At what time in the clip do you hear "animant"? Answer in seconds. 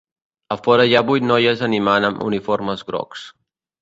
1.67-2.07